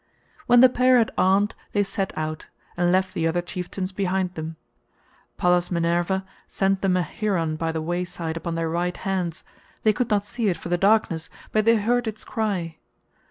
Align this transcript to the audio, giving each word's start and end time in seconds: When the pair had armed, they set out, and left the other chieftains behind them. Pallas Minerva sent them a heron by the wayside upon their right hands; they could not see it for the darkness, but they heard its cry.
When 0.47 0.61
the 0.61 0.67
pair 0.67 0.97
had 0.97 1.11
armed, 1.15 1.53
they 1.73 1.83
set 1.83 2.11
out, 2.17 2.47
and 2.75 2.91
left 2.91 3.13
the 3.13 3.27
other 3.27 3.43
chieftains 3.43 3.91
behind 3.91 4.33
them. 4.33 4.55
Pallas 5.37 5.69
Minerva 5.69 6.25
sent 6.47 6.81
them 6.81 6.97
a 6.97 7.03
heron 7.03 7.55
by 7.55 7.71
the 7.71 7.83
wayside 7.83 8.35
upon 8.37 8.55
their 8.55 8.67
right 8.67 8.97
hands; 8.97 9.43
they 9.83 9.93
could 9.93 10.09
not 10.09 10.25
see 10.25 10.47
it 10.47 10.57
for 10.57 10.69
the 10.69 10.75
darkness, 10.79 11.29
but 11.51 11.65
they 11.65 11.75
heard 11.75 12.07
its 12.07 12.23
cry. 12.23 12.77